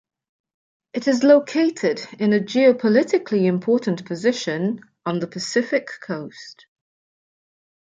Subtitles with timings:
[0.93, 6.65] It is located in a geopolitically important position on the Pacific coast.